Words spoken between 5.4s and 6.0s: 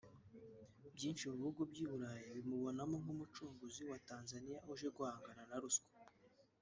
na ruswa